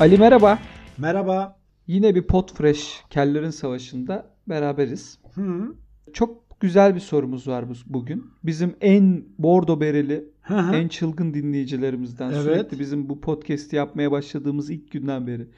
[0.00, 0.58] Ali merhaba.
[0.98, 1.56] Merhaba.
[1.86, 5.18] Yine bir pot fresh kellerin savaşında beraberiz.
[5.34, 5.74] Hı.
[6.12, 8.24] Çok güzel bir sorumuz var bu- bugün.
[8.44, 10.76] Bizim en bordo bereli, Hı hı.
[10.76, 12.42] en çılgın dinleyicilerimizden Evet.
[12.42, 15.48] sürekli bizim bu podcast'i yapmaya başladığımız ilk günden beri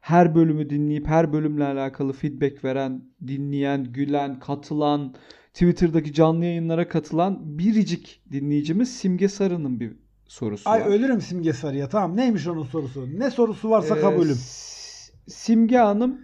[0.00, 5.14] her bölümü dinleyip her bölümle alakalı feedback veren, dinleyen, gülen, katılan,
[5.52, 9.92] Twitter'daki canlı yayınlara katılan biricik dinleyicimiz Simge Sarı'nın bir
[10.28, 10.86] sorusu Ay var.
[10.86, 11.88] ölürüm Simge Sarı'ya.
[11.88, 13.08] Tamam neymiş onun sorusu?
[13.18, 14.38] Ne sorusu varsa Ee, kabulüm.
[15.28, 16.20] Simge Hanım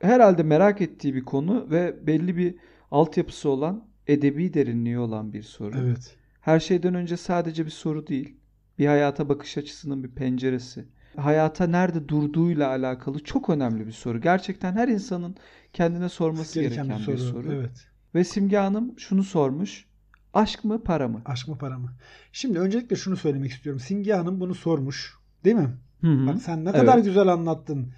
[0.00, 2.54] herhalde merak ettiği bir konu ve belli bir
[2.90, 5.78] altyapısı olan, edebi derinliği olan bir soru.
[5.78, 6.16] Evet.
[6.40, 8.36] Her şeyden önce sadece bir soru değil,
[8.78, 10.84] bir hayata bakış açısının bir penceresi.
[11.16, 14.20] Hayata nerede durduğuyla alakalı çok önemli bir soru.
[14.20, 15.36] Gerçekten her insanın
[15.72, 17.52] kendine sorması gereken, bir soru.
[17.52, 17.86] Evet.
[18.14, 19.89] Ve Simge Hanım şunu sormuş.
[20.34, 21.20] Aşk mı para mı?
[21.24, 21.92] Aşk mı para mı?
[22.32, 23.80] Şimdi öncelikle şunu söylemek istiyorum.
[23.80, 25.14] Simge Hanım bunu sormuş.
[25.44, 25.68] Değil mi?
[26.00, 26.26] Hı hı.
[26.26, 26.80] Bak sen ne Evet.
[26.80, 27.92] kadar güzel anlattın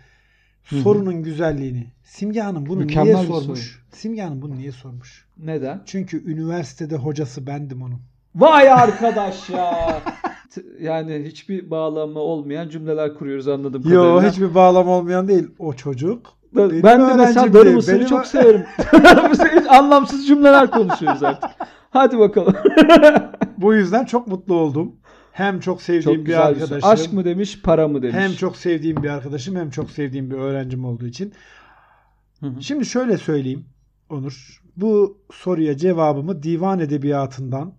[0.65, 1.87] sorunun güzelliğini.
[2.05, 3.83] Simge Hanım bunu Mükemmel niye sormuş?
[3.91, 5.25] Simge Hanım bunu niye sormuş?
[5.39, 5.83] Neden?
[5.87, 8.01] Çünkü üniversitede hocası bendim onun.
[8.35, 10.01] Vay arkadaş ya.
[10.81, 14.05] Yani hiçbir bağlamı olmayan cümleler kuruyoruz anladığım kadarıyla.
[14.05, 15.49] Yo hiçbir bağlam olmayan değil.
[15.59, 16.27] O çocuk.
[16.57, 18.65] ben, benim ben de mesela darı mısırı Benim- çok severim.
[19.61, 21.51] Hiç anlamsız cümleler konuşuyoruz artık.
[21.93, 22.55] Hadi bakalım.
[23.59, 24.97] Bu yüzden çok mutlu oldum.
[25.33, 26.91] Hem çok sevdiğim çok bir arkadaşım.
[26.91, 28.17] Aşk mı demiş, para mı demiş.
[28.17, 31.33] Hem çok sevdiğim bir arkadaşım hem çok sevdiğim bir öğrencim olduğu için.
[32.41, 32.63] Hı hı.
[32.63, 33.65] Şimdi şöyle söyleyeyim
[34.11, 34.63] Onur.
[34.77, 37.75] Bu soruya cevabımı divan edebiyatından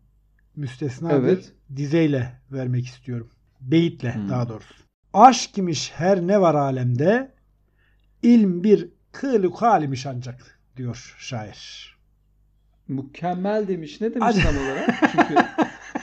[0.55, 1.53] müstesna Evet.
[1.69, 3.29] bir dizeyle vermek istiyorum.
[3.61, 4.29] Beyitle Hmm.
[4.29, 4.73] daha doğrusu.
[5.13, 7.31] Aşk imiş her ne var alemde
[8.23, 11.92] ilm bir kılık halimiş ancak diyor şair.
[12.87, 14.01] Mükemmel demiş.
[14.01, 15.11] Ne demiş tam olarak?
[15.11, 15.35] Çünkü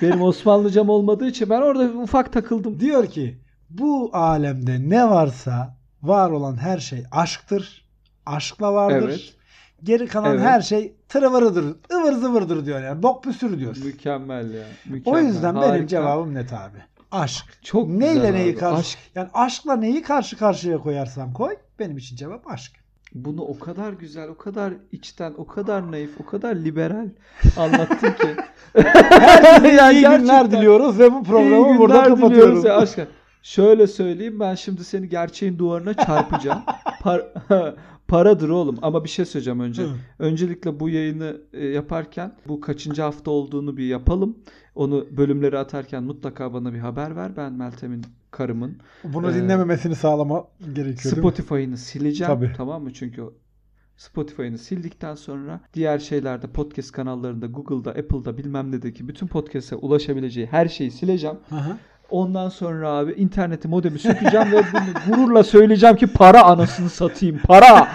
[0.03, 2.80] benim Osmanlıcam olmadığı için ben orada ufak takıldım.
[2.80, 3.39] Diyor ki
[3.70, 7.85] bu alemde ne varsa var olan her şey aşktır.
[8.27, 9.08] Aşkla vardır.
[9.08, 9.35] Evet.
[9.83, 10.41] Geri kalan Evet.
[10.46, 13.02] her şey tırıvırıdır, ıvır zıvırdır diyor yani.
[13.02, 13.77] Bok püsür diyor.
[13.85, 14.62] Mükemmel ya.
[14.86, 15.24] O Mükemmel.
[15.24, 15.74] yüzden Harika.
[15.74, 16.79] benim cevabım net abi.
[17.12, 17.45] Aşk.
[17.62, 18.58] çok Neyle neyi abi.
[18.58, 22.73] karşı Aşk yani aşkla neyi karşı karşıya koyarsan koy benim için cevap aşk.
[23.15, 27.09] Bunu o kadar güzel, o kadar içten, o kadar naif, o kadar liberal
[27.59, 28.37] anlattın ki.
[28.73, 32.65] Herkese Yani iyi günler diliyoruz ve bu programı burada kapatıyoruz.
[32.65, 33.07] ya aşkım.
[33.43, 36.63] Şöyle söyleyeyim ben şimdi seni gerçeğin duvarına çarpacağım.
[37.03, 37.27] Par-
[38.09, 39.83] paradır oğlum ama bir şey söyleyeceğim önce.
[39.83, 39.89] Hı.
[40.19, 44.39] Öncelikle bu yayını e, yaparken bu kaçıncı hafta olduğunu bir yapalım.
[44.75, 47.37] Onu bölümleri atarken mutlaka bana bir haber ver.
[47.37, 48.05] Ben Meltem'in
[48.40, 51.17] karımın Bunu Ee, dinlememesini sağlama gerekiyor.
[51.17, 52.34] Spotify'ını sileceğim.
[52.34, 52.52] Tabii.
[52.56, 52.92] Tamam mı?
[52.92, 53.23] Çünkü
[53.96, 60.68] Spotify'ını sildikten sonra diğer şeylerde podcast kanallarında Google'da, Apple'da bilmem nedeki bütün podcast'e ulaşabileceği her
[60.68, 61.36] şeyi sileceğim.
[61.48, 61.56] Hı.
[62.11, 67.39] Ondan sonra abi interneti modemi sökeceğim ve bunu gururla söyleyeceğim ki para anasını satayım.
[67.45, 67.89] Para.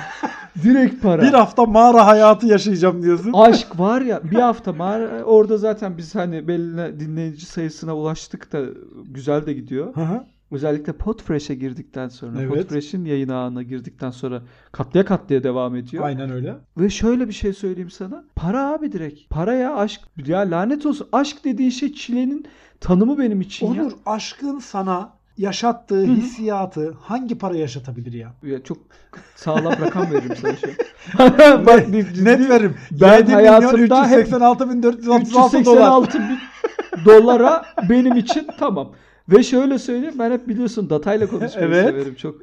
[0.63, 1.21] Direkt para.
[1.21, 3.33] Bir hafta mağara hayatı yaşayacağım diyorsun.
[3.33, 8.61] Aşk var ya bir hafta mağara orada zaten biz hani belli dinleyici sayısına ulaştık da
[9.05, 9.95] güzel de gidiyor.
[9.95, 10.23] Hı hı.
[10.51, 12.49] Özellikle Podfresh'e girdikten sonra, Evet.
[12.49, 14.41] Podfresh'in yayın ağına girdikten sonra
[14.71, 16.03] katlaya katlaya devam ediyor.
[16.05, 16.55] Aynen öyle.
[16.77, 18.23] Ve şöyle bir şey söyleyeyim sana.
[18.35, 19.29] Para abi direkt.
[19.29, 20.01] Para ya aşk.
[20.25, 21.07] Ya lanet olsun.
[21.11, 22.45] Aşk dediğin şey çilenin
[22.79, 28.33] tanımı benim için Onur aşkın sana yaşattığı hissiyatı hangi para yaşatabilir ya?
[28.43, 28.53] ya.
[28.53, 28.77] Ya çok
[29.35, 30.67] sağlam rakam veririm sana şu
[31.23, 31.65] an.
[31.65, 32.75] Bak, ciddi- Net verim.
[32.91, 35.21] Ben 7 milyon hayatımda hep 386.436 dolar.
[35.21, 36.37] 386 bin
[37.05, 38.91] dolara benim için tamam.
[39.29, 41.89] Ve şöyle söyleyeyim ben hep biliyorsun datayla konuşmayı Evet.
[41.89, 42.41] severim çok.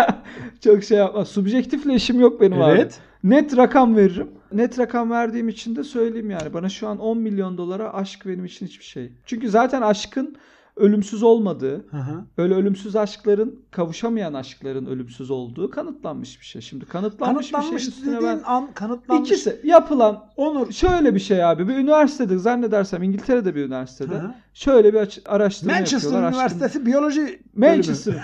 [0.64, 1.24] çok şey yapma.
[1.24, 2.72] Subjektifle işim yok benim abi.
[2.78, 2.98] Evet.
[3.24, 4.28] Net rakam veririm.
[4.52, 6.54] Net rakam verdiğim için de söyleyeyim yani.
[6.54, 9.12] Bana şu an 10 milyon dolara aşk benim için hiçbir şey.
[9.26, 10.36] Çünkü zaten aşkın
[10.76, 12.24] ölümsüz olmadığı, Hı hı.
[12.38, 16.62] öyle ölümsüz aşkların, kavuşamayan aşkların ölümsüz olduğu kanıtlanmış bir şey.
[16.62, 18.42] Şimdi kanıtlanmış, bir Kanıtlanmış şey üstüne dediğin ben...
[18.44, 19.30] an kanıtlanmış.
[19.30, 20.72] İkisi yapılan Onur.
[20.72, 21.68] şöyle bir şey abi.
[21.68, 24.34] Bir üniversitede zannedersem İngiltere'de bir üniversitede Hı hı.
[24.54, 26.28] şöyle bir araştırma Manchester yapıyorlar.
[26.28, 28.14] Aşkın- Üniversitesi biyoloji Manchester.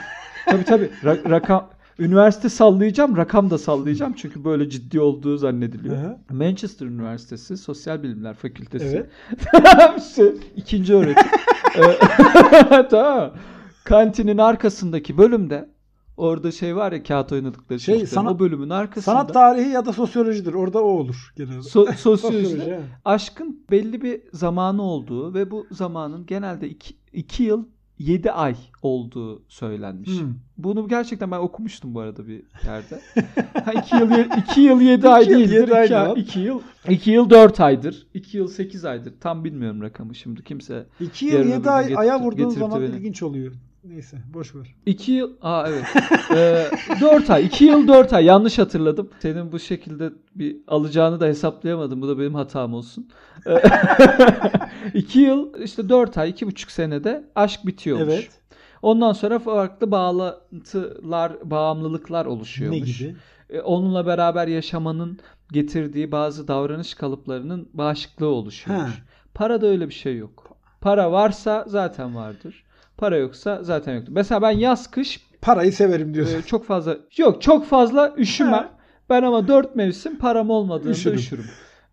[0.47, 0.91] tabii tabii.
[1.03, 5.97] Ra- rakam üniversite sallayacağım, rakam da sallayacağım çünkü böyle ciddi olduğu zannediliyor.
[5.97, 6.35] Hı hı.
[6.35, 8.85] Manchester Üniversitesi Sosyal Bilimler Fakültesi.
[8.87, 9.11] Evet.
[9.99, 11.27] İşte ikinci öğretim.
[11.77, 13.33] Ee, tamam.
[13.85, 15.69] Kantinin arkasındaki bölümde
[16.17, 19.87] orada şey var ya kağıt oynadıkları Şey, çocukların, sanat- o bölümün arkasında Sanat tarihi ya
[19.87, 20.55] da sosyolojidir.
[20.55, 21.59] Orada o olur genelde.
[21.59, 26.69] so- sosyoloji aşkın belli bir zamanı olduğu ve bu zamanın genelde
[27.13, 27.65] 2 yıl
[27.99, 30.21] 7 ay olduğu söylenmiş.
[30.21, 30.35] Hmm.
[30.59, 33.01] Bunu gerçekten ben okumuştum bu arada bir yerde.
[33.79, 34.11] 2 yıl
[34.51, 35.61] 2 yıl 7 ay değildir.
[35.61, 36.17] yedi ay 2 ne lan?
[36.17, 38.07] 2 yıl 2 yıl 4 aydır.
[38.15, 39.15] 2 yıl 8 aydır.
[39.21, 40.87] Tam bilmiyorum rakamı şimdi kimse.
[41.01, 43.53] 2 yıl Yarın 7 öbür ay aya vurduğun zaman beni- ilginç oluyor.
[43.85, 44.75] Neyse boş ver.
[44.87, 45.85] 2 yıl Aa evet.
[46.31, 47.47] ee, 4 ay.
[47.47, 48.25] 2 yıl 4 ay.
[48.25, 49.11] Yanlış hatırladım.
[49.19, 52.03] Senin bu şekilde bir alacağını da hesaplayamadım.
[52.03, 53.09] Bu da benim hatam olsun.
[54.95, 58.15] 2 yıl işte 4 ay, 2,5 senede aşk bitiyormuş.
[58.15, 58.31] Evet.
[58.83, 63.01] Ondan sonra farklı bağlantılar, bağımlılıklar oluşuyormuş.
[63.01, 63.17] Ne gibi?
[63.51, 65.19] E, Onunla beraber yaşamanın
[65.53, 68.91] getirdiği bazı davranış kalıplarının bağışıklığı oluşuyormuş.
[68.91, 69.03] Ha.
[69.35, 70.57] Parada öyle bir şey yok.
[70.81, 72.62] Para varsa zaten vardır.
[72.99, 74.13] Para yoksa zaten yoktur.
[74.13, 76.39] Mesela ben yaz kış Parayı severim diyorsun.
[76.39, 78.53] e, çok fazla yok çok fazla üşümem.
[78.53, 78.71] Ha.
[79.11, 81.19] Ben ama dört mevsim param olmadığında Üşürüm.
[81.19, 81.45] üşürüm.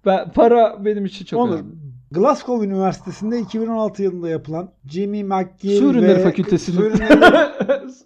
[0.06, 1.76] Ben, para benim için çok Onur, önemli.
[2.12, 6.94] Glasgow Üniversitesi'nde 2016 yılında yapılan Jimmy McGill Su Ürünleri ve Fakültesi'nin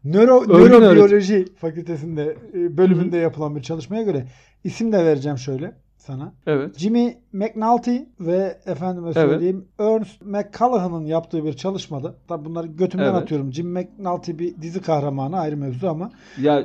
[0.04, 4.28] Nöro, nörobiyoloji fakültesinde e, bölümünde yapılan bir çalışmaya göre
[4.64, 6.34] isim de vereceğim şöyle sana.
[6.48, 6.78] evet.
[6.78, 13.16] Jimmy McNulty ve efendime söyleyeyim Ernst McCallaghan'ın yaptığı bir çalışmada tabi bunları götümden Evet.
[13.24, 13.54] atıyorum.
[13.54, 16.12] Jimmy McNulty bir dizi kahramanı ayrı mevzu ama
[16.42, 16.64] Ya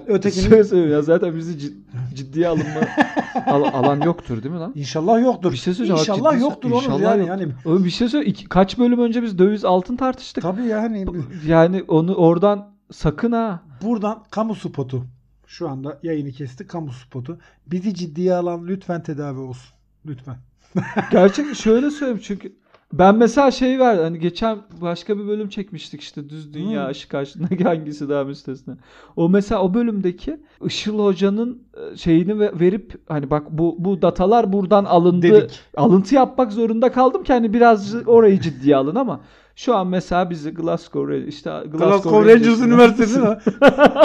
[0.48, 1.76] söz söyleyeyim ya zaten bizi cid-
[2.14, 2.80] ciddiye alınma
[3.46, 4.72] al- alan yoktur değil mi lan?
[4.74, 5.52] inşallah yoktur.
[5.52, 7.20] Bir şey söyleyeceğim, İnşallah ciddi- yoktur İnşallah yani.
[7.20, 7.28] yok.
[7.28, 8.26] yani Oğlum bir şey söyle.
[8.26, 10.42] iki- kaç bölüm önce biz döviz altın tartıştık.
[10.42, 11.06] tabii yani
[11.46, 13.60] Yani onu oradan sakın ha.
[13.82, 15.04] buradan kamu spotu.
[15.48, 17.38] Şu anda yayını kesti kamu spotu.
[17.66, 19.74] Bizi ciddiye alan lütfen tedavi olsun.
[20.06, 20.36] Lütfen.
[21.12, 22.52] Gerçek şöyle söyleyeyim çünkü
[22.92, 26.90] ben mesela şey var hani geçen başka bir bölüm çekmiştik işte düz dünya Hmm.
[26.90, 28.76] aşk karşısındaki hangisi daha müstesna.
[29.16, 31.62] O mesela o bölümdeki Işıl Hoca'nın
[31.92, 35.22] e, şeyini ve- verip hani bak bu bu datalar buradan alındı.
[35.22, 35.60] Dedik.
[35.76, 39.20] Alıntı yapmak zorunda kaldım ki hani biraz orayı ciddiye alın ama
[39.58, 43.26] şu an mesela bizi Glasgow işte Glasgow, Glasgow Rangers Üniversitesi mi?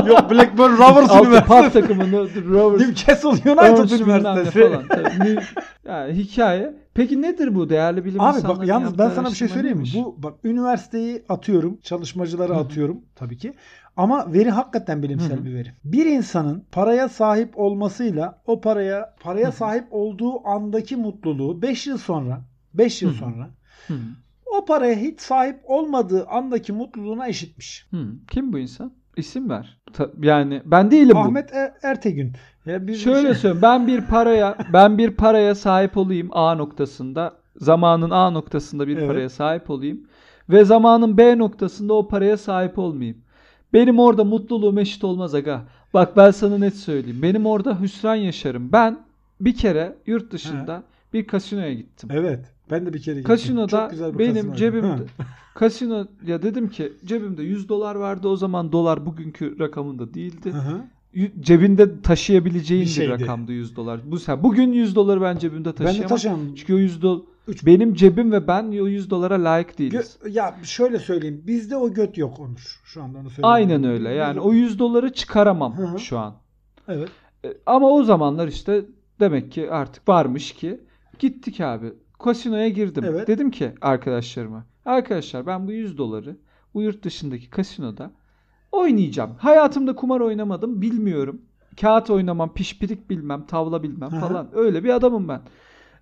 [0.07, 1.73] Yok Blackburn Rovers Üniversitesi.
[1.73, 4.69] takımını Rovers Newcastle United Üniversitesi.
[4.69, 4.87] falan.
[4.87, 5.39] Tabii,
[5.87, 6.75] yani hikaye.
[6.93, 9.85] Peki nedir bu değerli bilim Abi bak yalnız ben sana bir şey söyleyeyim mi?
[9.95, 13.53] Bu bak üniversiteyi atıyorum, çalışmacıları atıyorum tabii ki.
[13.97, 15.45] Ama veri hakikaten bilimsel Hı hı.
[15.45, 15.73] bir veri.
[15.83, 19.55] Bir insanın paraya sahip olmasıyla o paraya paraya Hı hı.
[19.55, 22.41] sahip olduğu andaki mutluluğu 5 yıl sonra
[22.73, 23.19] 5 yıl Hı hı.
[23.19, 23.49] sonra
[23.87, 23.93] Hı,
[24.53, 27.87] o paraya hiç sahip olmadığı andaki mutluluğuna eşitmiş.
[27.91, 28.05] hı.
[28.31, 28.93] Kim bu insan?
[29.17, 29.77] İsim ver.
[29.93, 31.19] Ta- yani ben değilim bu.
[31.19, 32.31] Ahmet Er- Ertegün.
[32.65, 33.61] Ya biz Şöyle söyleyeyim.
[33.61, 37.33] Ben bir paraya ben bir paraya sahip olayım A noktasında.
[37.57, 39.07] Zamanın A noktasında bir Evet.
[39.07, 40.07] paraya sahip olayım
[40.49, 43.17] ve zamanın B noktasında o paraya sahip olmayayım.
[43.73, 45.61] Benim orada mutluluğum eşit olmaz aga.
[45.93, 47.21] Bak ben sana net söyleyeyim.
[47.21, 48.71] Benim orada hüsran yaşarım.
[48.71, 48.99] Ben
[49.41, 50.83] bir kere yurt dışında
[51.13, 52.09] bir kasinoya gittim.
[52.13, 52.52] Evet.
[52.71, 53.27] Ben de bir kere gittim.
[53.27, 55.03] Kasinoda bir benim cebimde
[55.55, 60.51] kasino ya dedim ki cebimde 100 dolar vardı o zaman dolar bugünkü rakamında değildi.
[60.51, 60.81] Hı hı.
[61.39, 63.99] Cebinde taşıyabileceğin Bir bir, rakamdı 100 dolar.
[64.05, 66.09] Bu sen bugün 100 doları ben cebimde Ben de taşıyamam.
[66.09, 66.55] taşıyamam.
[66.55, 70.17] Çünkü o 100 dolar Üç- benim cebim ve ben o 100 dolara layık değiliz.
[70.23, 71.43] Gö- ya şöyle söyleyeyim.
[71.47, 72.81] Bizde o göt yok Onur.
[72.85, 73.53] Şu anda onu söyleyeyim.
[73.53, 74.09] Aynen öyle.
[74.09, 75.99] Yani o 100 doları çıkaramam Hı hı.
[75.99, 76.35] şu an.
[76.87, 77.09] Evet.
[77.45, 78.85] E, Ama o zamanlar işte
[79.19, 80.79] demek ki artık varmış ki
[81.19, 81.93] gittik abi.
[82.23, 83.03] Kasinoya girdim.
[83.07, 83.27] Evet.
[83.27, 84.65] Dedim ki arkadaşlarıma.
[84.85, 86.37] Arkadaşlar ben bu 100 doları
[86.73, 88.11] bu yurt dışındaki kasinoda
[88.71, 89.35] oynayacağım.
[89.37, 91.41] Hayatımda kumar oynamadım bilmiyorum.
[91.81, 94.49] Kağıt oynamam, pişpirik bilmem, tavla bilmem falan.
[94.53, 95.41] Öyle bir adamım ben.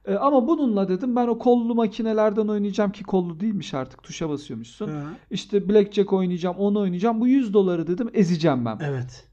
[0.06, 4.92] E, ama bununla dedim ben o kollu makinelerden oynayacağım ki kollu değilmiş artık tuşa basıyormuşsun.
[5.32, 7.22] İşte blackjack oynayacağım, onu oynayacağım.
[7.22, 8.80] Bu 100 doları dedim ezeceğim ben.
[8.84, 9.28] Evet.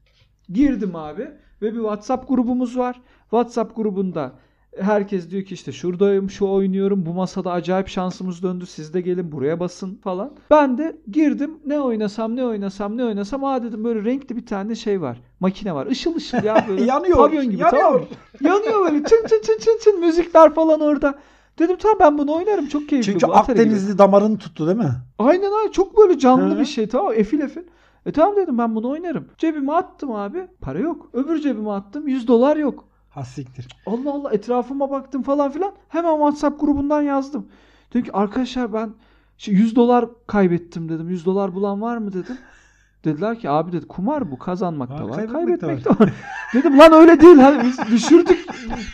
[0.49, 3.01] Girdim abi ve bir WhatsApp grubumuz var.
[3.21, 4.33] WhatsApp grubunda
[4.77, 9.31] herkes diyor ki işte şuradayım, şu oynuyorum, bu masada acayip şansımız döndü, siz de gelin
[9.31, 10.31] buraya basın falan.
[10.51, 14.75] Ben de girdim ne oynasam ne oynasam ne oynasam aa dedim böyle renkli bir tane
[14.75, 15.21] şey var.
[15.39, 15.87] Makine var.
[15.87, 16.83] Işıl ışıl ya böyle.
[16.85, 17.17] Yanıyor.
[17.17, 17.81] Pavyon gibi yanıyor.
[17.81, 18.07] tamam mı?
[18.41, 21.19] Yanıyor böyle çın çın çın çın çın müzikler falan orada.
[21.59, 23.35] Dedim tamam ben bunu oynarım çok keyifli Çünkü bu.
[23.35, 23.61] Atari gibi.
[23.61, 24.91] Akdenizli damarını tuttu değil mi?
[25.19, 26.59] Aynen aynen çok böyle canlı Hı.
[26.59, 27.61] bir şey tamam efil efil.
[28.05, 29.27] E tamam dedim ben bunu oynarım.
[29.37, 30.47] Cebime attım abi.
[30.61, 31.09] Para yok.
[31.13, 32.88] Öbür cebime attım 100 dolar yok.
[33.09, 33.67] Ha siktir.
[33.85, 35.71] Allah Allah etrafıma baktım falan filan.
[35.89, 37.47] Hemen WhatsApp grubundan yazdım.
[37.93, 38.89] Dedim ki arkadaşlar ben
[39.37, 41.09] şey 100 dolar kaybettim dedim.
[41.09, 42.37] 100 dolar bulan var mı dedim.
[43.05, 46.13] Dediler ki abi dedi kumar bu kazanmak da var kaybetmek de de var.
[46.53, 48.45] dedim lan öyle değil hani biz düşürdük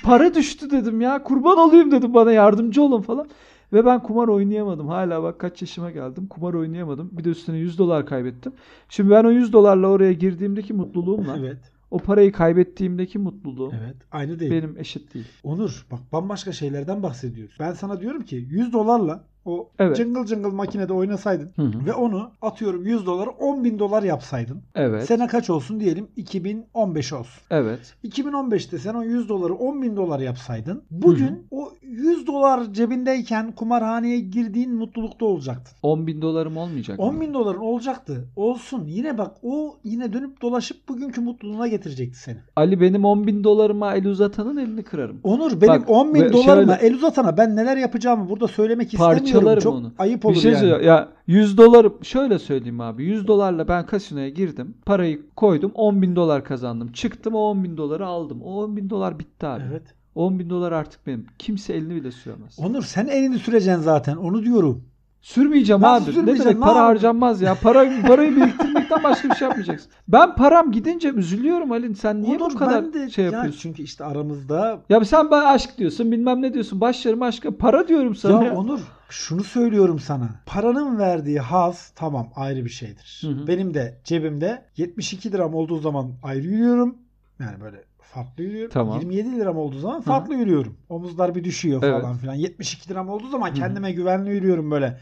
[0.03, 3.27] para düştü dedim ya kurban olayım dedim bana yardımcı olun falan.
[3.73, 4.87] Ve ben kumar oynayamadım.
[4.87, 6.27] Hala bak kaç yaşıma geldim.
[6.27, 7.09] Kumar oynayamadım.
[7.11, 8.53] Bir de üstüne 100 dolar kaybettim.
[8.89, 11.74] Şimdi ben o 100 dolarla oraya girdiğimdeki mutluluğumla Evet.
[11.91, 13.95] O parayı kaybettiğimdeki mutluluğum Evet.
[14.11, 14.51] Aynı değil.
[14.51, 15.25] benim eşit değil.
[15.43, 17.55] Onur bak bambaşka şeylerden bahsediyoruz.
[17.59, 19.97] Ben sana diyorum ki 100 dolarla o Evet.
[19.97, 21.85] cıngıl cıngıl makinede oynasaydın Hı hı.
[21.85, 24.61] ve onu atıyorum 100 doları 10 bin dolar yapsaydın.
[24.75, 25.05] Evet.
[25.05, 27.41] Sene kaç olsun diyelim 2015 olsun.
[27.51, 27.79] Evet.
[28.03, 31.37] 2015'te sen o 100 doları 10 bin dolar yapsaydın bugün Hı hı.
[31.51, 35.77] o 100 dolar cebindeyken kumarhaneye girdiğin mutlulukta olacaktın.
[35.83, 37.21] 10 bin dolarım olmayacak 10 mı?
[37.21, 38.27] bin doların olacaktı.
[38.35, 38.85] Olsun.
[38.87, 42.37] Yine bak o yine dönüp dolaşıp bugünkü mutluluğuna getirecekti seni.
[42.55, 45.19] Ali benim 10 bin dolarıma el uzatanın elini kırarım.
[45.23, 49.25] Onur benim Bak, 10 bin dolarıma şöyle- el uzatana ben neler yapacağımı burada söylemek istemiyorum.
[49.35, 49.93] Parçalarım Çok onu.
[49.97, 50.59] ayıp olur bir şey yani.
[50.59, 50.83] söyleyeyim.
[50.85, 53.03] Ya 100 dolar şöyle söyleyeyim abi.
[53.03, 54.77] 100 dolarla ben kasinoya girdim.
[54.85, 55.71] Parayı koydum.
[55.75, 56.91] 10 bin dolar kazandım.
[56.91, 58.41] Çıktım o 10 bin doları aldım.
[58.43, 59.63] O 10 bin dolar bitti abi.
[59.71, 59.83] Evet.
[60.15, 61.25] 10 bin dolar artık benim.
[61.39, 62.59] Kimse elini bile süremez.
[62.59, 64.83] Onur sen elini süreceksin zaten onu diyorum.
[65.25, 66.11] Sürmeyeceğim Nasıl abi.
[66.11, 66.77] Ne demek para yapayım?
[66.77, 67.55] harcanmaz ya.
[67.61, 69.91] Para, parayı biriktirmekten başka bir şey yapmayacaksın.
[70.07, 71.95] Ben param gidince üzülüyorum Ali.
[71.95, 73.59] Sen niye Onur bu kadar de şey ya yapıyorsun?
[73.61, 76.81] çünkü işte aramızda Ya sen bana aşk diyorsun bilmem ne diyorsun.
[76.81, 77.57] Başlarım aşka.
[77.57, 78.43] Para diyorum sana.
[78.43, 78.79] ya Onur
[79.09, 80.29] şunu söylüyorum sana.
[80.45, 83.21] Paranın verdiği haz tamam ayrı bir şeydir.
[83.21, 83.47] Hı hı.
[83.47, 86.95] Benim de cebimde 72 liram olduğu zaman ayrı yürüyorum.
[87.39, 87.83] Yani böyle
[88.15, 88.71] farklı yürüyorum.
[88.73, 88.99] Tamam.
[88.99, 90.77] 27 liram olduğu zaman farklı yürüyorum.
[90.89, 92.01] Omuzlar bir düşüyor Evet.
[92.01, 92.33] falan filan.
[92.35, 93.53] 72 liram olduğu zaman hı.
[93.53, 94.99] kendime güvenli yürüyorum böyle.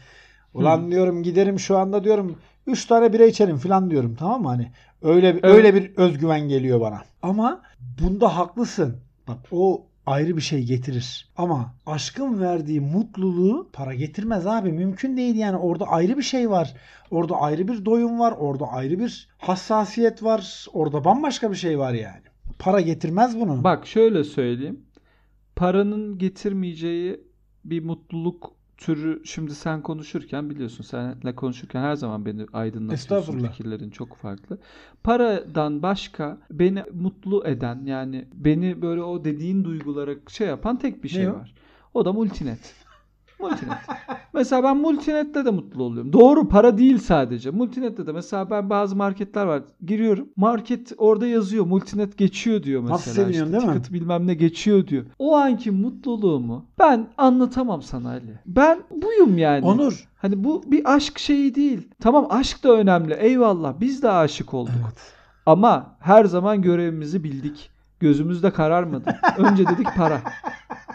[0.54, 4.72] Ulan diyorum giderim şu anda diyorum 3 tane bira içerim falan diyorum tamam mı hani
[5.02, 5.44] öyle Evet.
[5.44, 7.02] öyle bir özgüven geliyor bana.
[7.22, 7.62] Ama
[8.00, 8.96] bunda haklısın.
[9.28, 11.28] Bak o ayrı bir şey getirir.
[11.36, 14.72] Ama aşkın verdiği mutluluğu para getirmez abi.
[14.72, 15.56] Mümkün değil yani.
[15.56, 16.74] Orada ayrı bir şey var.
[17.10, 18.34] Orada ayrı bir doyum var.
[18.38, 20.66] Orada ayrı bir hassasiyet var.
[20.72, 22.22] Orada bambaşka bir şey var yani.
[22.58, 23.64] Para getirmez bunu.
[23.64, 24.80] Bak şöyle söyleyeyim.
[25.56, 27.20] Paranın getirmeyeceği
[27.64, 34.16] bir mutluluk türü şimdi sen konuşurken biliyorsun seninle konuşurken her zaman beni aydınlatıyorsun fikirlerin çok
[34.16, 34.58] farklı.
[35.02, 41.08] Paradan başka beni mutlu eden yani beni böyle o dediğin duygulara şey yapan tek bir
[41.08, 41.54] şey Ne var.
[41.94, 42.74] O da multinet.
[43.40, 43.78] Multinet.
[44.34, 46.12] mesela ben multinette de mutlu oluyorum.
[46.12, 47.50] Doğru para değil sadece.
[47.50, 49.62] Multinette de mesela ben bazı marketler var.
[49.86, 50.28] Giriyorum.
[50.36, 51.66] Market orada yazıyor.
[51.66, 52.94] Multinet geçiyor diyor mesela.
[52.94, 53.82] Nasıl seviniyorsun değil mi?
[53.90, 55.04] bilmem ne geçiyor diyor.
[55.18, 58.40] O anki mutluluğumu ben anlatamam sana Ali.
[58.46, 59.64] Ben buyum yani.
[59.64, 60.08] Onur.
[60.16, 61.88] Hani bu bir aşk şeyi değil.
[62.00, 63.14] Tamam aşk da önemli.
[63.14, 63.80] Eyvallah.
[63.80, 64.74] Biz de aşık olduk.
[64.84, 65.12] Evet.
[65.46, 67.70] Ama her zaman görevimizi bildik.
[68.00, 69.18] Gözümüzde kararmadı.
[69.38, 70.20] Önce dedik para.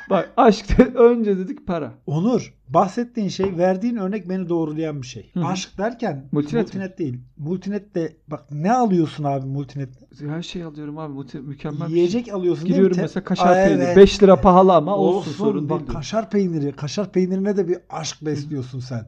[0.09, 1.93] Bak aşk de- önce dedik para.
[2.05, 5.31] Onur bahsettiğin şey verdiğin örnek beni doğrulayan bir şey.
[5.33, 5.45] Hı hı.
[5.45, 7.19] Aşk derken Multinet multinet, değil.
[7.37, 9.89] Multinet de bak ne alıyorsun abi multinet?
[10.27, 11.13] Her şey alıyorum abi.
[11.13, 12.33] Muti- mükemmel bir Yiyecek şey.
[12.33, 12.89] alıyorsun değil mi?
[12.97, 13.83] Mesela kaşar Aa, peyniri.
[13.83, 13.97] evet.
[13.97, 15.91] 5 lira pahalı ama olsun, Olsun, sorun bak değil.
[15.93, 19.05] kaşar peyniri, kaşar peynirine de bir aşk besliyorsun sen.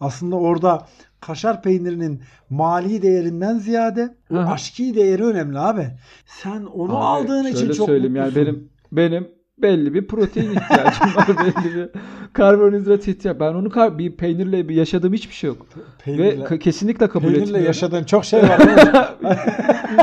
[0.00, 0.86] Aslında orada
[1.20, 5.86] kaşar peynirinin mali değerinden ziyade o aşki değeri önemli abi.
[6.26, 8.40] Sen onu Abi, aldığın için şöyle çok söyleyeyim mutlusun.
[8.40, 9.28] yani benim benim
[9.58, 11.28] belli bir protein ihtiyacım var.
[11.28, 11.88] belli bir
[12.32, 13.40] karbonhidrat ihtiyacım.
[13.40, 15.66] Ben onu kar bir peynirle bir yaşadığım hiçbir şey yok.
[16.04, 17.66] peynirle, Ve k- kesinlikle kabul peynirle etmiyorum.
[17.66, 18.58] yaşadığın çok şey var.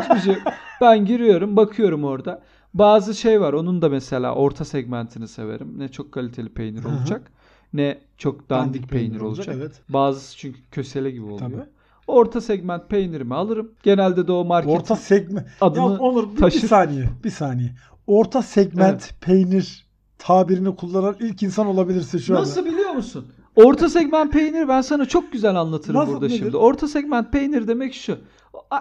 [0.02, 0.44] Hiçbir şey yok.
[0.82, 2.42] Ben giriyorum, bakıyorum orada.
[2.74, 3.54] Bazı şey var.
[3.54, 5.80] Onun da mesela orta segmentini severim.
[5.80, 6.98] Ne çok kaliteli peynir Hı hı.
[6.98, 7.32] olacak,
[7.74, 9.48] ne çok dandik, Dandik peynir, peynir olacak.
[9.48, 9.82] olacak, evet.
[9.90, 11.40] Bazısı çünkü kösele gibi oluyor.
[11.40, 11.64] Tabii.
[12.08, 13.72] Orta segment peynirimi alırım.
[13.84, 15.48] Genelde de o market Orta segment.
[15.62, 16.68] adını Ya Onur bir, bir taşır.
[16.68, 17.06] saniye.
[17.24, 17.70] Bir saniye.
[18.10, 19.86] Orta segment peynir
[20.18, 22.42] tabirini kullanan ilk insan olabilirsin şu anda.
[22.42, 23.26] Nasıl biliyor musun?
[23.56, 26.38] Orta segment peynir ben sana çok güzel anlatırım Nasıl, burada nedir?
[26.38, 26.58] şimdi.
[26.58, 28.18] Orta segment peynir demek şu.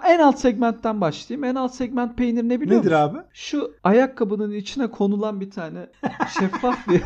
[0.07, 1.43] En alt segmentten başlayayım.
[1.43, 3.01] En alt segment peynir ne biliyor Nedir musun?
[3.03, 3.17] abi?
[3.33, 5.87] Şu ayakkabının içine konulan bir tane
[6.39, 7.01] şeffaf bir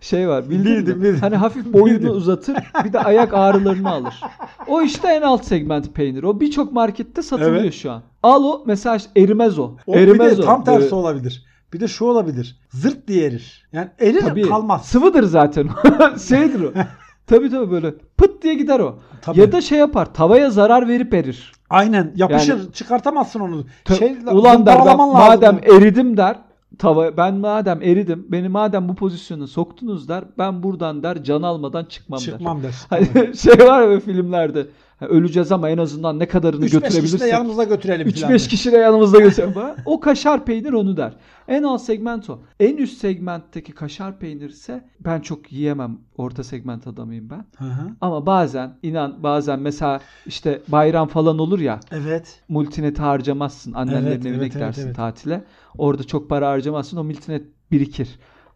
[0.00, 0.50] şey var.
[0.50, 1.04] Bildin Bildim, mi?
[1.04, 1.20] bildim.
[1.20, 2.10] Hani hafif boyunu Bildim.
[2.10, 4.20] uzatır bir de ayak ağrılarını alır.
[4.68, 6.22] O işte en alt segment peynir.
[6.22, 7.74] O birçok markette satılıyor Evet.
[7.74, 8.02] şu an.
[8.22, 9.72] Al o mesela erimez o.
[9.86, 10.44] O bir erimez de o.
[10.44, 11.45] tam tersi Böyle- olabilir.
[11.72, 12.56] Bir de şu olabilir.
[12.70, 13.68] Zırt diye erir.
[13.72, 14.42] Yani erir Tabii.
[14.42, 14.86] kalmaz.
[14.86, 15.68] Sıvıdır zaten.
[16.28, 16.72] Şeydir o.
[17.26, 18.98] tabii tabii böyle pıt diye gider o.
[19.22, 19.40] Tabii.
[19.40, 20.14] Ya da şey yapar.
[20.14, 21.52] Tavaya zarar verip erir.
[21.70, 22.58] Aynen yapışır.
[22.58, 23.64] Yani- çıkartamazsın onu.
[23.98, 25.76] Şey, Ulan der ben lazım madem onu.
[25.76, 26.36] eridim der.
[26.78, 28.26] Tava ben madem eridim.
[28.28, 30.24] Beni madem bu pozisyona soktunuz der.
[30.38, 32.24] Ben buradan der can almadan çıkmam, der.
[32.24, 32.74] çıkmam der.
[32.90, 34.66] Hani şey var ya filmlerde.
[35.00, 37.32] Öleceğiz ama en azından ne kadarını 3-5 kişi de götürebilirsek.
[37.32, 38.10] yanımıza götürelim.
[38.10, 38.48] filan 3-5 der.
[38.48, 39.54] kişi de yanımızda götürelim.
[39.84, 41.12] O kaşar peynir onu der.
[41.48, 42.38] En alt segment o.
[42.60, 45.98] En üst segmentteki kaşar peynir ise ben çok yiyemem.
[46.16, 47.44] Orta segment adamıyım ben.
[47.58, 47.88] Hı hı.
[48.00, 52.40] Ama bazen inan bazen mesela işte bayram falan olur ya Evet.
[52.48, 53.72] multineti harcamazsın.
[53.72, 54.96] Annenlerin Evet, evine evet, gidersin evet, evet.
[54.96, 55.44] tatile.
[55.78, 56.96] Orada çok para harcamazsın.
[56.96, 58.08] O multinet birikir.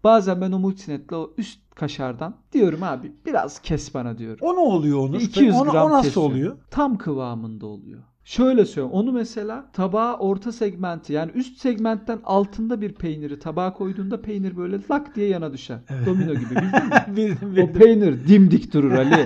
[0.05, 4.39] Bazen ben o multinetle o üst kaşardan diyorum abi biraz kes bana diyorum.
[4.41, 5.21] O ne oluyor Onur?
[5.21, 6.33] 200 o, gram o nasıl kesiyorum.
[6.33, 6.57] oluyor?
[6.71, 8.01] Tam kıvamında oluyor.
[8.25, 8.95] Şöyle söyleyeyim.
[8.95, 14.79] Onu mesela tabağa orta segmenti yani üst segmentten altında bir peyniri tabağa koyduğunda peynir böyle
[14.91, 15.79] lak diye yana düşer.
[15.89, 16.07] Evet.
[16.07, 17.05] Domino gibi bildin mi?
[17.17, 17.73] bildim O bildim.
[17.73, 19.25] peynir dimdik durur Ali.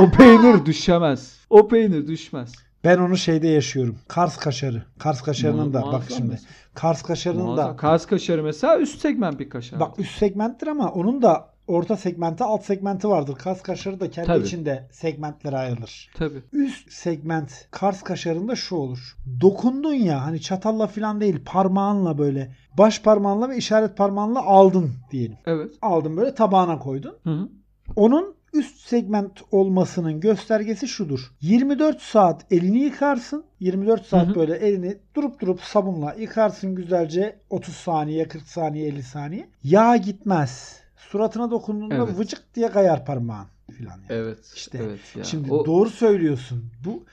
[0.00, 1.40] O peynir düşemez.
[1.50, 2.52] O peynir düşmez.
[2.86, 3.98] Ben onu şeyde yaşıyorum.
[4.08, 4.82] Kars kaşarı.
[4.98, 6.30] Kars kaşarının da bak şimdi.
[6.30, 6.50] mesela.
[6.74, 7.68] Kars kaşarının Muazzam.
[7.72, 9.80] da Kars kaşarı mesela üst segment bir kaşar.
[9.80, 13.34] bak üst segmenttir ama onun da orta segmenti alt segmenti vardır.
[13.34, 14.44] Kars kaşarı da kendi Tabii.
[14.44, 16.10] içinde segmentlere ayrılır.
[16.14, 16.42] Tabii.
[16.52, 19.16] Üst segment Kars kaşarında şu olur.
[19.40, 25.36] Dokundun ya hani çatalla falan değil parmağınla böyle baş parmağınla ve işaret parmağınla aldın diyelim.
[25.46, 25.72] Evet.
[25.82, 27.16] Aldın böyle tabağına koydun.
[27.24, 27.48] Hı hı.
[27.96, 31.20] Onun üst segment olmasının göstergesi şudur.
[31.40, 33.44] 24 saat elini yıkarsın.
[33.60, 34.34] 24 saat Hı hı.
[34.34, 39.48] böyle elini durup durup sabunla yıkarsın güzelce 30 saniye, 40 saniye, 50 saniye.
[39.64, 40.80] Yağ gitmez.
[40.96, 42.18] Suratına dokunduğunda Evet.
[42.18, 43.46] vıcık diye kayar parmağın
[43.78, 43.90] filan.
[43.90, 44.04] Yani.
[44.08, 44.38] Evet.
[44.56, 45.24] İşte evet ya.
[45.24, 46.64] Şimdi o, doğru söylüyorsun.
[46.84, 47.04] Bu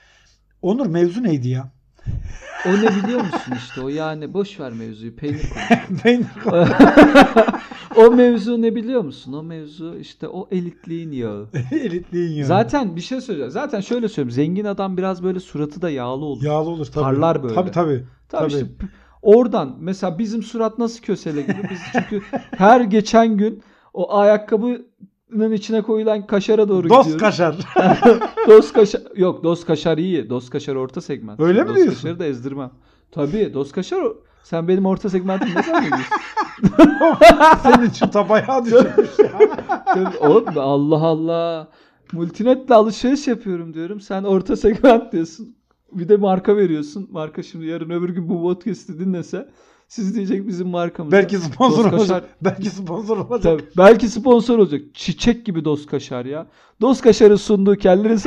[0.62, 1.72] Onur mevzu neydi ya?
[2.66, 6.04] o ne biliyor musun işte o yani boş ver mevzuyu peynir konusu.
[6.06, 6.26] Ben
[7.98, 9.34] o mevzu ne biliyor musun?
[9.34, 11.48] O mevzu işte o elitliğin yağı.
[11.72, 12.46] elitliğin ya.
[12.46, 13.52] Zaten bir şey söyleyeceğim.
[13.52, 14.32] Zaten şöyle söyleyeyim.
[14.32, 16.44] Zengin adam biraz böyle suratı da yağlı olur.
[16.44, 17.04] yağlı olur tabii.
[17.04, 17.56] Parlar böyle.
[17.56, 18.04] Tabii tabii.
[18.30, 18.54] Tabii, tabii.
[18.54, 18.66] işte
[19.22, 22.22] oradan mesela bizim surat nasıl kösele gibi biz çünkü
[22.58, 27.22] her geçen gün o ayakkabının içine koyulan kaşara doğru Dost gidiyoruz.
[27.22, 27.56] kaşar.
[28.48, 30.30] Dost kaşar yok dost kaşar iyi.
[30.30, 31.40] Dost kaşar orta segment.
[31.40, 31.94] Öyle mi dost diyorsun?
[31.96, 32.72] kaşarı da ezdirmem.
[33.12, 34.00] Tabii dost kaşar
[34.44, 36.06] sen benim orta segmentim ne zannediyorsun?
[37.64, 39.32] Senin şu tabağa düşürmüş ya.
[40.20, 41.68] Oğlum Allah Allah.
[42.14, 44.02] Multinetle alışveriş yapıyorum diyorum.
[44.02, 45.56] Sen orta segment diyorsun.
[45.92, 47.08] Bir de marka veriyorsun.
[47.12, 49.50] Marka şimdi yarın öbür gün bu podcast'i dinlese
[49.88, 51.12] siz diyecek bizim markamız.
[51.12, 52.00] Belki sponsor Dost olacak.
[52.10, 53.42] kaşar- Belki sponsor olacak.
[53.44, 54.82] Tabii, belki sponsor olacak.
[54.94, 56.48] Çiçek gibi dost kaşar ya.
[56.82, 58.18] Dost kaşarı sunduğu kelleri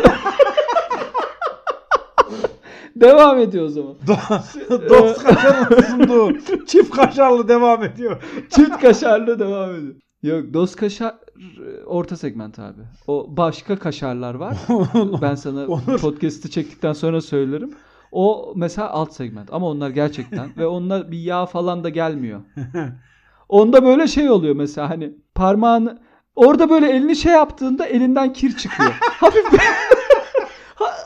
[3.01, 3.95] Devam ediyor o zaman.
[4.07, 8.23] Do- Dost kaşarlı sunduğu çift kaşarlı devam ediyor.
[8.51, 9.95] Çift kaşarlı devam ediyor.
[10.23, 12.81] Yok dost kaşar e, orta segment abi.
[13.07, 14.57] O başka kaşarlar var.
[15.23, 15.99] Ben sana Onur.
[16.01, 17.75] podcast'i çektikten sonra söylerim.
[18.13, 22.41] O mesela alt segment ama onlar gerçekten ve onlar bir yağ falan da gelmiyor.
[23.49, 25.99] Onda böyle şey oluyor mesela hani parmağını
[26.37, 28.91] orada böyle elini şey yaptığında elinden kir çıkıyor.
[29.01, 29.45] hafif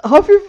[0.03, 0.43] hafif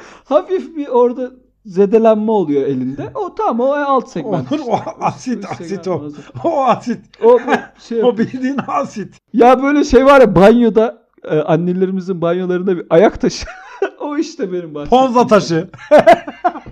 [0.24, 1.30] hafif bir orada
[1.66, 3.10] zedelenme oluyor elinde.
[3.14, 4.52] O tamam o alt segment.
[4.52, 4.70] İşte.
[4.70, 6.02] o asit asit o.
[6.44, 7.00] O asit.
[7.22, 7.38] O
[7.78, 9.14] şey O bildiğin asit.
[9.32, 13.46] ya böyle şey var ya banyoda e, annelerimizin banyolarında bir ayak taşı.
[14.00, 15.04] o işte benim bahsettiğim.
[15.04, 15.68] Ponza taşı.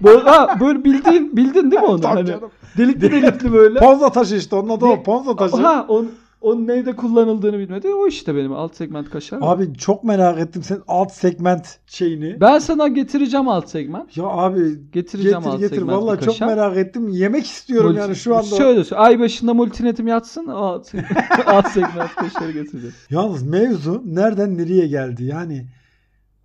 [0.01, 2.01] Bu, ha, böyle bildiğin bildin değil mi onu?
[2.01, 2.51] Tabii hani, canım.
[2.79, 3.79] delikli delikli böyle.
[3.79, 4.57] Ponza taşı işte.
[4.57, 5.03] Onun adı o.
[5.03, 5.57] Ponza taşı.
[5.57, 7.89] Ha onun, onun neyde kullanıldığını bilmedi.
[7.95, 9.39] O işte benim alt segment kaşar.
[9.41, 12.41] Abi çok merak ettim senin alt segment şeyini.
[12.41, 14.17] Ben sana getireceğim alt segment.
[14.17, 15.75] Ya abi Getireceğim getir alt getir.
[15.77, 17.09] segment Vallahi bir çok merak ettim.
[17.09, 18.57] Yemek istiyorum Multi- yani şu anda.
[18.57, 19.01] Şöyle söyle.
[19.03, 20.47] Ay başında multinetim yatsın.
[20.47, 20.93] Alt,
[21.47, 22.95] alt segment kaşarı getireceğim.
[23.11, 25.25] Yalnız mevzu nereden nereye geldi?
[25.25, 25.67] Yani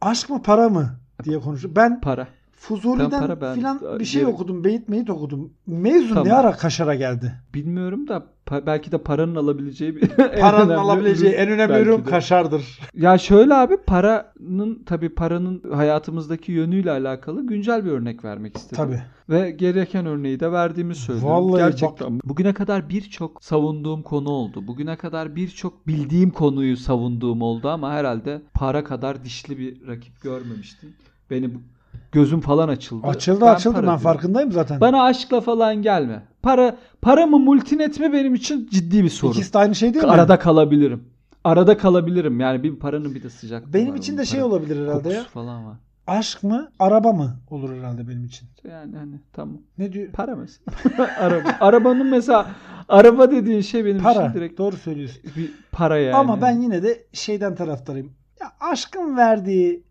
[0.02, 0.90] aşk mı para mı
[1.24, 1.76] diye konuşuyor.
[1.76, 2.28] Ben Para.
[2.52, 4.64] Fuzuli'den filan bir şey okudum.
[4.64, 5.54] Beyit meyit okudum.
[5.68, 6.28] Mevzu Tamam.
[6.28, 7.34] ne ara kaşara geldi?
[7.54, 10.08] Bilmiyorum da pa- belki de paranın alabileceği bir
[10.42, 12.04] Paranın önemli alabileceği ürün en önemli ürün de.
[12.10, 12.80] kaşardır.
[12.96, 18.76] Ya şöyle abi paranın tabii paranın hayatımızdaki yönüyle alakalı güncel bir örnek vermek istedim.
[18.78, 19.02] Tabii.
[19.30, 21.32] Ve gereken örneği de verdiğimi söylüyorum.
[21.32, 22.20] Vallahi Gerçekten.
[22.24, 24.68] Bugüne kadar birçok savunduğum konu oldu.
[24.68, 30.94] Bugüne kadar birçok bildiğim konuyu savunduğum oldu ama herhalde para kadar dişli bir rakip görmemiştim.
[31.30, 31.64] Benim
[32.12, 33.08] gözüm falan açıldı.
[33.08, 34.00] Açıldı Ben açıldı ben diyorum.
[34.00, 34.82] farkındayım zaten.
[34.82, 36.24] Bana aşkla falan gelme.
[36.44, 39.34] Para para mı multinet mi benim için ciddi bir sorun.
[39.34, 40.12] İkisi de aynı şey değil mi?
[40.12, 41.04] Arada kalabilirim.
[41.44, 42.40] Arada kalabilirim.
[42.40, 45.24] Yani bir paranın bir de sıcaklığı Benim için de şey olabilir herhalde ya.
[45.24, 45.78] falan var.
[46.08, 48.48] Aşk mı araba mı olur herhalde benim için.
[48.70, 49.58] Yani hani tamam.
[49.78, 50.12] Ne diyor?
[50.12, 51.10] Para mesela.
[51.20, 51.50] araba.
[51.60, 52.48] Arabanın mesela
[52.90, 54.26] araba dediğin şey benim Para.
[54.28, 55.22] için direkt Doğru söylüyorsun.
[55.38, 56.16] bir para yani.
[56.16, 58.12] Ama ben yine de şeyden taraftarıyım.
[58.42, 59.84] Ya aşkın verdiği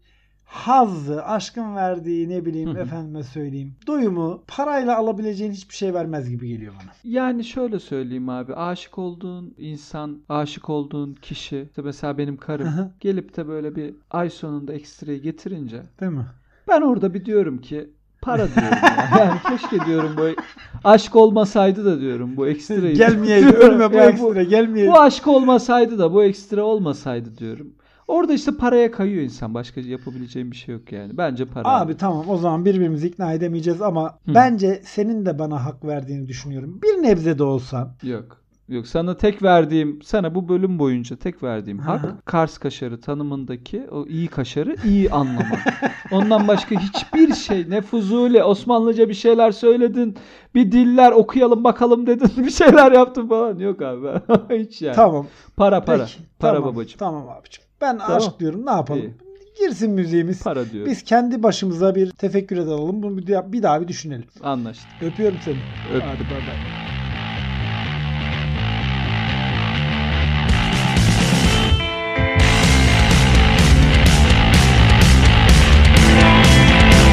[0.50, 3.74] hazzı, aşkın verdiği ne bileyim efendime söyleyeyim.
[3.86, 6.90] Doyumu parayla alabileceğin hiçbir şey vermez gibi geliyor bana.
[7.04, 8.54] yani şöyle söyleyeyim abi.
[8.54, 12.68] Aşık olduğun insan, aşık olduğun kişi, işte mesela benim karım
[13.00, 16.26] gelip de böyle bir ay sonunda ekstrayı getirince Değil mi?
[16.68, 17.90] Ben orada bir diyorum ki
[18.22, 19.08] para diyorum ya.
[19.18, 20.42] Yani keşke diyorum bu
[20.84, 22.94] aşk olmasaydı da diyorum bu ekstrayı.
[22.94, 23.46] Gelmeyeydi.
[23.46, 24.92] Önüme bu Yani ekstra gelmeyeydi.
[24.92, 27.74] Bu aşk olmasaydı da bu ekstra olmasaydı diyorum.
[28.10, 29.54] Orada işte paraya kayıyor insan.
[29.54, 31.18] Başka yapabileceğim bir şey yok yani.
[31.18, 31.68] Bence para.
[31.68, 34.34] Abi tamam o zaman birbirimizi ikna edemeyeceğiz ama Hı.
[34.34, 36.80] bence senin de bana hak verdiğini düşünüyorum.
[36.82, 38.40] Bir nebze de olsa Yok.
[38.68, 42.26] Yok sana tek verdiğim, sana bu bölüm boyunca tek verdiğim Hı hak.
[42.26, 45.60] Kars kaşarı tanımındaki o iyi kaşarı iyi anlamak.
[46.10, 50.16] Ondan başka hiçbir şey ne Fuzuli Osmanlıca bir şeyler söyledin.
[50.54, 52.30] Bir diller okuyalım bakalım dedin.
[52.36, 53.58] Bir şeyler yaptın falan.
[53.58, 54.06] Yok abi.
[54.58, 54.96] Hiç yani.
[54.96, 55.26] Tamam.
[55.56, 55.98] Para para.
[56.04, 56.18] Peki.
[56.38, 56.98] para tamam, babacığım.
[56.98, 57.69] Tamam abicim.
[57.80, 58.16] Ben Tamam.
[58.16, 58.66] aşk diyorum.
[58.66, 59.00] Ne yapalım?
[59.00, 59.14] İyi.
[59.58, 60.42] Girsin müziğimiz.
[60.42, 60.90] Para diyorum.
[60.92, 63.02] Biz kendi başımıza bir tefekkür edelim.
[63.02, 64.26] Bunu bir daha bir, daha bir düşünelim.
[64.42, 65.02] Anlaştık.
[65.02, 65.60] Öpüyorum seni.
[65.84, 66.02] Öp.
[66.02, 66.56] Hadi bay bay.